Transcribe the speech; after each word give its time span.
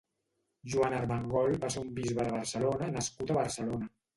Joan 0.73 0.95
Armengol 0.99 1.53
va 1.65 1.71
ser 1.75 1.83
un 1.83 1.93
bisbe 1.99 2.27
de 2.29 2.35
Barcelona 2.39 2.91
nascut 2.99 3.35
a 3.37 3.41
Barcelona. 3.43 3.97